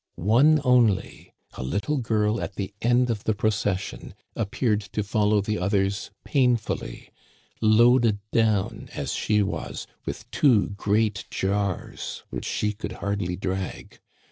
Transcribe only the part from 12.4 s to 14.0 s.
she could hardly drag.